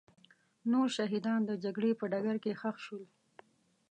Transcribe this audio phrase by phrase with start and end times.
[0.71, 3.03] نور شهیدان د جګړې په ډګر کې ښخ شول.